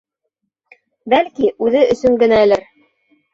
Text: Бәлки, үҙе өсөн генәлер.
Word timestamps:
Бәлки, 1.15 1.51
үҙе 1.67 1.85
өсөн 1.97 2.17
генәлер. 2.25 2.65